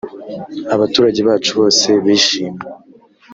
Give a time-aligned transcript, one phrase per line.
[0.75, 2.65] abaturage bacu bose bishimye